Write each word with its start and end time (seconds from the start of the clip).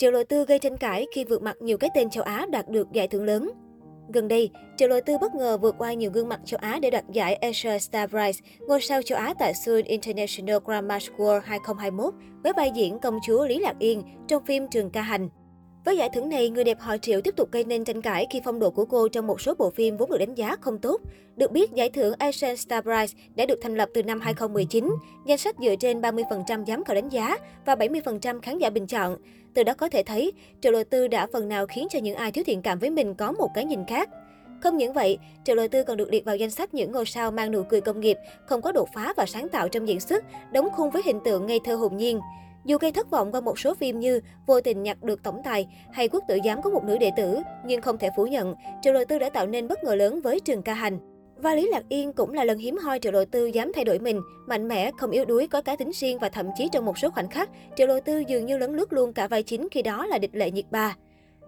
Triệu 0.00 0.10
Lộ 0.10 0.24
Tư 0.24 0.44
gây 0.44 0.58
tranh 0.58 0.76
cãi 0.76 1.06
khi 1.14 1.24
vượt 1.24 1.42
mặt 1.42 1.56
nhiều 1.60 1.78
cái 1.78 1.90
tên 1.94 2.10
châu 2.10 2.24
Á 2.24 2.46
đạt 2.50 2.68
được 2.68 2.92
giải 2.92 3.08
thưởng 3.08 3.24
lớn. 3.24 3.50
Gần 4.14 4.28
đây, 4.28 4.50
Triệu 4.76 4.88
Lộ 4.88 5.00
Tư 5.06 5.18
bất 5.18 5.34
ngờ 5.34 5.58
vượt 5.58 5.74
qua 5.78 5.92
nhiều 5.92 6.10
gương 6.10 6.28
mặt 6.28 6.40
châu 6.44 6.58
Á 6.62 6.78
để 6.82 6.90
đoạt 6.90 7.04
giải 7.12 7.34
Asia 7.34 7.78
Star 7.78 8.10
Prize, 8.10 8.40
ngôi 8.68 8.80
sao 8.80 9.02
châu 9.02 9.18
Á 9.18 9.34
tại 9.38 9.54
Seoul 9.54 9.80
International 9.84 10.56
Grammar 10.64 11.02
School 11.02 11.40
2021 11.44 12.14
với 12.42 12.52
vai 12.52 12.70
diễn 12.74 12.98
công 12.98 13.18
chúa 13.26 13.46
Lý 13.46 13.58
Lạc 13.58 13.78
Yên 13.78 14.02
trong 14.28 14.44
phim 14.44 14.68
Trường 14.68 14.90
Ca 14.90 15.02
Hành. 15.02 15.28
Với 15.84 15.96
giải 15.96 16.08
thưởng 16.14 16.28
này, 16.28 16.50
người 16.50 16.64
đẹp 16.64 16.80
họ 16.80 16.96
Triệu 16.96 17.20
tiếp 17.20 17.36
tục 17.36 17.52
gây 17.52 17.64
nên 17.64 17.84
tranh 17.84 18.02
cãi 18.02 18.26
khi 18.30 18.40
phong 18.44 18.58
độ 18.58 18.70
của 18.70 18.84
cô 18.84 19.08
trong 19.08 19.26
một 19.26 19.40
số 19.40 19.54
bộ 19.54 19.70
phim 19.70 19.96
vốn 19.96 20.10
được 20.10 20.18
đánh 20.18 20.34
giá 20.34 20.56
không 20.60 20.78
tốt. 20.78 21.00
Được 21.36 21.52
biết, 21.52 21.72
giải 21.72 21.90
thưởng 21.90 22.14
Asian 22.18 22.56
Star 22.56 22.84
Prize 22.84 23.14
đã 23.34 23.46
được 23.46 23.58
thành 23.62 23.74
lập 23.74 23.88
từ 23.94 24.02
năm 24.02 24.20
2019, 24.20 24.94
danh 25.26 25.38
sách 25.38 25.56
dựa 25.58 25.74
trên 25.80 26.00
30% 26.00 26.64
giám 26.64 26.84
khảo 26.84 26.94
đánh 26.94 27.08
giá 27.08 27.36
và 27.66 27.74
70% 27.74 28.40
khán 28.40 28.58
giả 28.58 28.70
bình 28.70 28.86
chọn. 28.86 29.16
Từ 29.54 29.62
đó 29.62 29.74
có 29.74 29.88
thể 29.88 30.02
thấy, 30.02 30.32
Triệu 30.60 30.72
Lộ 30.72 30.84
Tư 30.84 31.08
đã 31.08 31.26
phần 31.32 31.48
nào 31.48 31.66
khiến 31.66 31.86
cho 31.90 31.98
những 31.98 32.16
ai 32.16 32.32
thiếu 32.32 32.44
thiện 32.46 32.62
cảm 32.62 32.78
với 32.78 32.90
mình 32.90 33.14
có 33.14 33.32
một 33.32 33.48
cái 33.54 33.64
nhìn 33.64 33.84
khác. 33.88 34.08
Không 34.62 34.76
những 34.76 34.92
vậy, 34.92 35.18
Triệu 35.44 35.56
Lộ 35.56 35.68
Tư 35.68 35.82
còn 35.82 35.96
được 35.96 36.10
liệt 36.12 36.24
vào 36.24 36.36
danh 36.36 36.50
sách 36.50 36.74
những 36.74 36.92
ngôi 36.92 37.06
sao 37.06 37.30
mang 37.30 37.52
nụ 37.52 37.62
cười 37.62 37.80
công 37.80 38.00
nghiệp, 38.00 38.16
không 38.46 38.62
có 38.62 38.72
đột 38.72 38.88
phá 38.94 39.12
và 39.16 39.26
sáng 39.26 39.48
tạo 39.48 39.68
trong 39.68 39.88
diễn 39.88 40.00
xuất, 40.00 40.24
đóng 40.52 40.68
khung 40.72 40.90
với 40.90 41.02
hình 41.04 41.20
tượng 41.24 41.46
ngây 41.46 41.60
thơ 41.64 41.74
hồn 41.74 41.96
nhiên. 41.96 42.20
Dù 42.64 42.78
gây 42.78 42.92
thất 42.92 43.10
vọng 43.10 43.32
qua 43.32 43.40
một 43.40 43.58
số 43.58 43.74
phim 43.74 44.00
như 44.00 44.20
Vô 44.46 44.60
tình 44.60 44.82
nhặt 44.82 45.02
được 45.02 45.22
tổng 45.22 45.40
tài 45.44 45.66
hay 45.92 46.08
Quốc 46.08 46.24
tử 46.28 46.38
giám 46.44 46.62
có 46.62 46.70
một 46.70 46.84
nữ 46.84 46.98
đệ 46.98 47.10
tử, 47.16 47.38
nhưng 47.66 47.80
không 47.80 47.98
thể 47.98 48.08
phủ 48.16 48.26
nhận, 48.26 48.54
Triệu 48.82 48.92
Lộ 48.92 49.04
Tư 49.04 49.18
đã 49.18 49.30
tạo 49.30 49.46
nên 49.46 49.68
bất 49.68 49.84
ngờ 49.84 49.94
lớn 49.94 50.20
với 50.20 50.40
trường 50.40 50.62
ca 50.62 50.74
hành. 50.74 50.98
Và 51.36 51.54
Lý 51.54 51.68
Lạc 51.68 51.82
Yên 51.88 52.12
cũng 52.12 52.32
là 52.32 52.44
lần 52.44 52.58
hiếm 52.58 52.76
hoi 52.76 52.98
Triệu 52.98 53.12
Lộ 53.12 53.24
Tư 53.24 53.46
dám 53.46 53.72
thay 53.74 53.84
đổi 53.84 53.98
mình, 53.98 54.20
mạnh 54.46 54.68
mẽ, 54.68 54.90
không 54.98 55.10
yếu 55.10 55.24
đuối, 55.24 55.46
có 55.46 55.62
cá 55.62 55.76
tính 55.76 55.90
riêng 55.94 56.18
và 56.18 56.28
thậm 56.28 56.46
chí 56.56 56.68
trong 56.72 56.84
một 56.84 56.98
số 56.98 57.10
khoảnh 57.10 57.28
khắc, 57.28 57.50
Triệu 57.76 57.86
Lộ 57.86 58.00
Tư 58.00 58.22
dường 58.28 58.46
như 58.46 58.58
lấn 58.58 58.76
lướt 58.76 58.92
luôn 58.92 59.12
cả 59.12 59.28
vai 59.28 59.42
chính 59.42 59.68
khi 59.70 59.82
đó 59.82 60.06
là 60.06 60.18
địch 60.18 60.34
lệ 60.34 60.50
nhiệt 60.50 60.64
ba. 60.70 60.96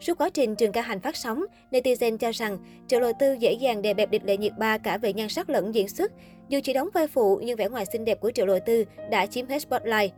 Suốt 0.00 0.18
quá 0.18 0.30
trình 0.30 0.56
trường 0.56 0.72
ca 0.72 0.82
hành 0.82 1.00
phát 1.00 1.16
sóng, 1.16 1.44
netizen 1.70 2.16
cho 2.16 2.30
rằng 2.32 2.58
Triệu 2.88 3.00
Lộ 3.00 3.12
Tư 3.18 3.32
dễ 3.32 3.52
dàng 3.52 3.82
đè 3.82 3.94
bẹp 3.94 4.10
địch 4.10 4.24
lệ 4.24 4.36
nhiệt 4.36 4.52
ba 4.58 4.78
cả 4.78 4.98
về 4.98 5.12
nhan 5.12 5.28
sắc 5.28 5.50
lẫn 5.50 5.74
diễn 5.74 5.88
xuất. 5.88 6.12
Dù 6.48 6.60
chỉ 6.64 6.72
đóng 6.72 6.88
vai 6.94 7.06
phụ 7.06 7.40
nhưng 7.44 7.56
vẻ 7.56 7.68
ngoài 7.68 7.86
xinh 7.86 8.04
đẹp 8.04 8.20
của 8.20 8.30
Triệu 8.30 8.46
Lộ 8.46 8.58
Tư 8.66 8.84
đã 9.10 9.26
chiếm 9.26 9.46
hết 9.46 9.58
spotlight. 9.58 10.12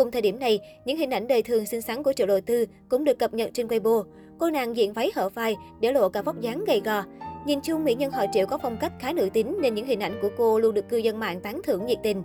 Cùng 0.00 0.10
thời 0.10 0.22
điểm 0.22 0.38
này, 0.38 0.60
những 0.84 0.96
hình 0.96 1.10
ảnh 1.10 1.28
đời 1.28 1.42
thường 1.42 1.66
xinh 1.66 1.82
xắn 1.82 2.02
của 2.02 2.12
Triệu 2.12 2.26
Lộ 2.26 2.40
Tư 2.40 2.66
cũng 2.88 3.04
được 3.04 3.18
cập 3.18 3.34
nhật 3.34 3.50
trên 3.52 3.66
Weibo. 3.66 4.04
Cô 4.38 4.50
nàng 4.50 4.76
diện 4.76 4.92
váy 4.92 5.10
hở 5.14 5.28
vai, 5.28 5.56
để 5.80 5.92
lộ 5.92 6.08
cả 6.08 6.22
vóc 6.22 6.40
dáng 6.40 6.64
gầy 6.66 6.82
gò. 6.84 7.02
Nhìn 7.46 7.60
chung, 7.60 7.84
mỹ 7.84 7.94
nhân 7.94 8.10
họ 8.10 8.24
Triệu 8.32 8.46
có 8.46 8.58
phong 8.62 8.76
cách 8.80 8.92
khá 9.00 9.12
nữ 9.12 9.28
tính 9.32 9.58
nên 9.60 9.74
những 9.74 9.86
hình 9.86 10.00
ảnh 10.00 10.18
của 10.22 10.28
cô 10.36 10.58
luôn 10.58 10.74
được 10.74 10.88
cư 10.88 10.96
dân 10.96 11.20
mạng 11.20 11.40
tán 11.40 11.60
thưởng 11.64 11.86
nhiệt 11.86 11.98
tình. 12.02 12.22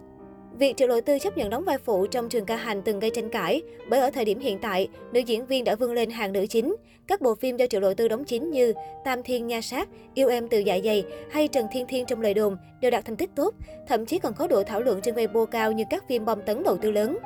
Việc 0.59 0.78
Triệu 0.78 0.88
Lộ 0.88 1.02
Tư 1.02 1.20
chấp 1.20 1.38
nhận 1.38 1.50
đóng 1.50 1.64
vai 1.66 1.78
phụ 1.78 2.08
trong 2.08 2.30
trường 2.30 2.46
ca 2.46 2.56
hành 2.56 2.81
từng 2.81 3.00
gây 3.00 3.09
tranh 3.09 3.30
cãi, 3.30 3.62
bởi 3.90 4.00
ở 4.00 4.12
thời 4.12 4.26
điểm 4.26 4.40
hiện 4.40 4.59
tại, 4.62 4.88
nữ 5.14 5.20
diễn 5.20 5.46
viên 5.46 5.64
đã 5.64 5.76
vươn 5.76 5.94
lên 5.94 6.09
hàng 6.09 6.34
nữ 6.34 6.46
chính. 6.50 6.76
Các 7.08 7.22
bộ 7.22 7.36
phim 7.36 7.58
do 7.58 7.68
Triệu 7.68 7.81
Lộ 7.81 7.94
Tư 7.94 8.08
đóng 8.08 8.23
chính 8.23 8.52
như 8.52 8.73
Tam 9.06 9.23
Thiên 9.23 9.48
Nha 9.48 9.62
Sát, 9.62 9.90
Yêu 10.14 10.30
Em 10.30 10.48
Từ 10.48 10.59
Dạ 10.59 10.80
Dày 10.84 11.03
hay 11.31 11.48
Trần 11.48 11.66
Thiên 11.72 11.86
Thiên 11.88 12.06
trong 12.06 12.22
lời 12.22 12.34
đồn 12.34 12.58
đều 12.81 12.92
đạt 12.92 13.06
thành 13.06 13.16
tích 13.16 13.30
tốt, 13.36 13.53
thậm 13.88 14.06
chí 14.06 14.20
còn 14.20 14.34
có 14.34 14.48
độ 14.48 14.64
thảo 14.64 14.81
luận 14.81 15.02
trên 15.02 15.16
Weibo 15.16 15.46
cao 15.46 15.72
như 15.72 15.84
các 15.90 16.08
phim 16.08 16.26
bom 16.26 16.42
tấn 16.42 16.64
đầu 16.64 16.78
tư 16.78 16.92
lớn. 16.92 17.18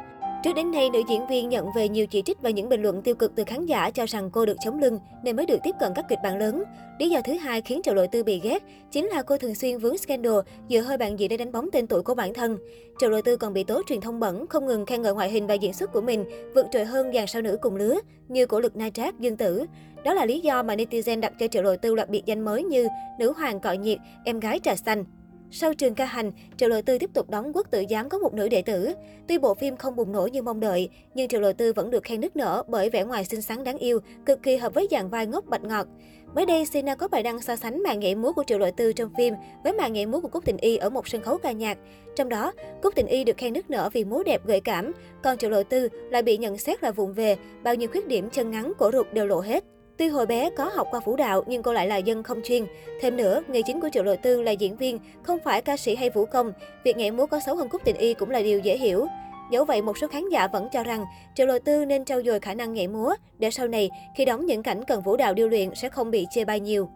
Trước 0.44 0.54
đến 0.56 0.72
nay, 0.72 0.90
nữ 0.90 1.02
diễn 1.10 1.28
viên 1.28 1.50
nhận 1.50 1.66
về 1.76 1.90
nhiều 1.90 2.08
chỉ 2.08 2.22
trích 2.22 2.42
và 2.42 2.50
những 2.50 2.70
bình 2.70 2.82
luận 2.82 3.02
tiêu 3.02 3.16
cực 3.16 3.36
từ 3.36 3.44
khán 3.48 3.66
giả 3.66 3.92
cho 3.92 4.06
rằng 4.06 4.30
cô 4.32 4.46
được 4.46 4.58
chống 4.60 4.80
lưng 4.80 5.00
nên 5.24 5.36
mới 5.36 5.46
được 5.46 5.58
tiếp 5.64 5.76
cận 5.80 5.92
các 5.96 6.06
kịch 6.10 6.20
bản 6.24 6.38
lớn. 6.38 6.64
Lý 7.00 7.10
do 7.10 7.22
thứ 7.22 7.34
hai 7.34 7.62
khiến 7.62 7.82
Triệu 7.84 7.94
Lộ 7.94 8.06
Tư 8.08 8.24
bị 8.24 8.40
ghét 8.40 8.64
chính 8.92 9.06
là 9.06 9.22
cô 9.22 9.38
thường 9.38 9.56
xuyên 9.56 9.78
vướng 9.78 9.98
scandal 9.98 10.34
dựa 10.70 10.82
hơi 10.82 10.98
bạn 10.98 11.20
gì 11.20 11.28
để 11.28 11.38
đánh 11.38 11.52
bóng 11.52 11.70
tên 11.72 11.88
tuổi 11.88 12.02
của 12.02 12.16
bản 12.16 12.34
thân. 12.34 12.58
Triệu 13.00 13.10
Lộ 13.10 13.22
Tư 13.22 13.38
còn 13.38 13.54
bị 13.54 13.64
tố 13.64 13.82
truyền 13.88 14.02
thông 14.02 14.20
bẩn, 14.20 14.48
không 14.48 14.66
ngừng 14.66 14.86
khen 14.86 15.02
ngợi 15.02 15.14
ngoại 15.14 15.30
hình 15.30 15.48
và 15.48 15.54
diễn 15.54 15.74
xuất 15.74 15.92
của 15.94 16.02
mình, 16.02 16.26
vượt 16.56 16.66
trội 16.72 16.86
hơn 16.86 17.14
dàn 17.14 17.28
sao 17.28 17.42
nữ 17.42 17.58
cùng 17.62 17.76
lứa 17.76 18.00
như 18.28 18.46
cổ 18.46 18.60
lực 18.60 18.76
Na 18.76 18.90
Trác, 18.90 19.20
Dương 19.20 19.38
Tử. 19.38 19.66
Đó 20.04 20.14
là 20.14 20.26
lý 20.26 20.40
do 20.40 20.64
mà 20.64 20.76
netizen 20.76 21.20
đặt 21.20 21.34
cho 21.40 21.48
Triệu 21.48 21.64
Lộ 21.64 21.76
Tư 21.76 21.96
loạt 21.96 22.10
biệt 22.10 22.26
danh 22.26 22.42
mới 22.42 22.64
như 22.64 22.88
nữ 23.20 23.34
hoàng 23.38 23.60
cọ 23.60 23.72
nhiệt, 23.72 23.98
em 24.26 24.40
gái 24.40 24.60
trà 24.64 24.76
xanh. 24.76 25.06
Sau 25.52 25.74
trường 25.74 25.96
ca 25.96 26.06
hành, 26.06 26.32
Triệu 26.58 26.70
Lộ 26.70 26.82
Tư 26.82 26.98
tiếp 26.98 27.10
tục 27.14 27.30
đóng 27.30 27.52
quốc 27.54 27.72
tử 27.72 27.84
giám 27.90 28.10
có 28.10 28.18
một 28.18 28.34
nữ 28.34 28.50
đệ 28.50 28.62
tử. 28.62 28.94
Tuy 29.28 29.38
bộ 29.38 29.54
phim 29.54 29.78
không 29.78 29.96
bùng 29.96 30.12
nổ 30.12 30.28
như 30.28 30.42
mong 30.42 30.60
đợi, 30.60 30.90
nhưng 31.14 31.28
Triệu 31.28 31.42
Lộ 31.42 31.54
Tư 31.54 31.74
vẫn 31.74 31.90
được 31.90 32.04
khen 32.04 32.22
nức 32.22 32.36
nở 32.36 32.64
bởi 32.68 32.90
vẻ 32.90 33.04
ngoài 33.04 33.26
xinh 33.26 33.42
xắn 33.42 33.64
đáng 33.64 33.78
yêu, 33.78 34.00
cực 34.26 34.44
kỳ 34.44 34.58
hợp 34.58 34.74
với 34.74 34.88
dàn 34.92 35.10
vai 35.10 35.28
ngốc 35.28 35.46
bạch 35.46 35.64
ngọt. 35.64 35.88
Mới 36.36 36.46
đây, 36.46 36.66
Sina 36.66 36.96
có 36.96 37.08
bài 37.08 37.24
đăng 37.24 37.42
so 37.42 37.56
sánh 37.56 37.84
màn 37.84 38.00
nhảy 38.00 38.16
múa 38.16 38.34
của 38.34 38.44
Triệu 38.48 38.58
Lộ 38.58 38.72
Tư 38.72 38.94
trong 38.94 39.10
phim 39.18 39.34
với 39.64 39.74
màn 39.74 39.94
nhảy 39.94 40.06
múa 40.06 40.20
của 40.20 40.28
Cúc 40.28 40.46
Tình 40.46 40.58
Y 40.58 40.78
ở 40.78 40.90
một 40.90 41.08
sân 41.08 41.22
khấu 41.22 41.38
ca 41.38 41.52
nhạc. 41.52 41.78
Trong 42.16 42.30
đó, 42.30 42.52
Cúc 42.82 42.96
Tình 42.96 43.08
Y 43.08 43.24
được 43.24 43.38
khen 43.38 43.54
nức 43.54 43.70
nở 43.70 43.90
vì 43.94 44.04
múa 44.04 44.24
đẹp 44.24 44.42
gợi 44.46 44.60
cảm, 44.60 44.92
còn 45.24 45.38
Triệu 45.38 45.50
Lộ 45.50 45.64
Tư 45.64 45.90
lại 46.10 46.22
bị 46.22 46.38
nhận 46.38 46.58
xét 46.58 46.84
là 46.84 46.92
vụng 46.92 47.14
về, 47.14 47.38
bao 47.64 47.76
nhiêu 47.76 47.90
khuyết 47.92 48.08
điểm 48.08 48.30
chân 48.30 48.52
ngắn, 48.52 48.74
cổ 48.78 48.92
rụt 48.92 49.14
đều 49.14 49.26
lộ 49.26 49.40
hết. 49.40 49.64
Tuy 50.00 50.08
hồi 50.08 50.26
bé 50.26 50.50
có 50.50 50.72
học 50.76 50.88
qua 50.92 51.00
vũ 51.00 51.16
đạo 51.16 51.44
nhưng 51.48 51.64
cô 51.64 51.74
lại 51.74 51.88
là 51.88 51.98
dân 51.98 52.24
không 52.24 52.42
chuyên. 52.44 52.66
Thêm 53.02 53.18
nữa, 53.18 53.42
nghề 53.48 53.62
chính 53.62 53.82
của 53.82 53.90
Triệu 53.94 54.04
Lộ 54.04 54.16
Tư 54.16 54.42
là 54.42 54.52
diễn 54.52 54.78
viên, 54.78 55.00
không 55.24 55.40
phải 55.44 55.62
ca 55.62 55.78
sĩ 55.78 55.96
hay 55.96 56.10
vũ 56.10 56.26
công. 56.26 56.54
Việc 56.84 56.98
nhảy 56.98 57.12
múa 57.12 57.26
có 57.26 57.40
xấu 57.40 57.56
hơn 57.56 57.70
Cúc 57.70 57.82
Tình 57.86 57.96
Y 57.98 58.14
cũng 58.14 58.30
là 58.30 58.42
điều 58.42 58.60
dễ 58.60 58.78
hiểu. 58.78 59.08
Dẫu 59.52 59.66
vậy, 59.66 59.82
một 59.82 59.98
số 59.98 60.08
khán 60.08 60.30
giả 60.30 60.48
vẫn 60.48 60.68
cho 60.72 60.84
rằng 60.84 61.06
Triệu 61.36 61.48
Lộ 61.48 61.60
Tư 61.60 61.86
nên 61.86 62.06
trau 62.06 62.22
dồi 62.24 62.40
khả 62.40 62.54
năng 62.54 62.74
nhảy 62.74 62.88
múa 62.88 63.14
để 63.38 63.52
sau 63.52 63.68
này 63.68 63.90
khi 64.16 64.26
đóng 64.26 64.46
những 64.46 64.64
cảnh 64.64 64.84
cần 64.84 65.02
vũ 65.02 65.18
đạo 65.18 65.34
điêu 65.34 65.50
luyện 65.50 65.76
sẽ 65.76 65.90
không 65.90 66.12
bị 66.12 66.26
chê 66.32 66.46
bai 66.46 66.60
nhiều. 66.60 66.90